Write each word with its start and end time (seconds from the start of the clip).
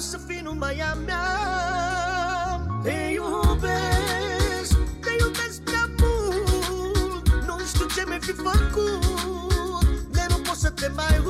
Josefino, 0.00 0.54
Miami. 0.54 1.12
Tenho 2.82 3.22
rubens, 3.22 4.70
tenho 5.02 5.30
tens 5.30 5.58
de. 5.60 7.46
Não 7.46 7.60
estou 7.60 7.86
me 8.06 8.18
Nem 10.14 10.26
Não 10.30 10.42
posso 10.42 10.70
ter 10.70 10.88
mais 10.88 11.22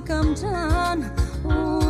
come 0.00 0.34
down. 0.34 1.10
Ooh. 1.46 1.87